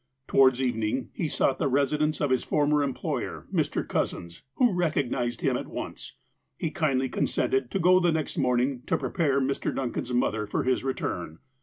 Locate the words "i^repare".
8.97-9.45